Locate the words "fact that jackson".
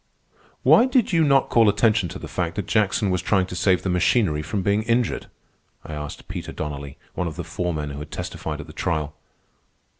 2.27-3.11